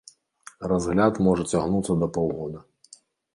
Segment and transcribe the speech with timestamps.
[0.71, 2.59] Разгляд можа цягнуцца да паўгода.